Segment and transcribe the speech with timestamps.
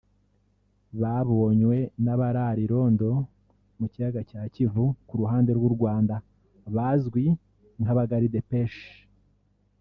[1.01, 3.09] babonywe n’abarara irondo
[3.79, 6.15] mu kiyaga cya Kivu ku ruhande rw’u Rwanda
[6.75, 7.25] bazwi
[7.81, 8.89] nk’aba ’Garde Pêche’